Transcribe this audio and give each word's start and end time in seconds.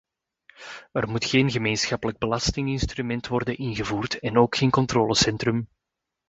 Er 0.93 1.09
moet 1.09 1.25
geen 1.25 1.51
gemeenschappelijk 1.51 2.17
belastinginstrument 2.19 3.27
worden 3.27 3.57
ingevoerd 3.57 4.19
en 4.19 4.37
ook 4.37 4.55
geen 4.55 4.69
controlecentrum. 4.71 5.67